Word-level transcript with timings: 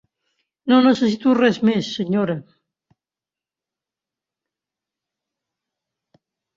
No 0.71 0.79
necessito 0.85 1.33
res 1.39 1.59
més, 1.69 1.91
senyora. 1.99 2.39